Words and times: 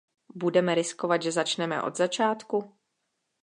Budeme 0.35 0.75
riskovat, 0.75 1.21
že 1.21 1.31
začneme 1.31 1.81
od 1.81 1.97
začátku? 1.97 2.75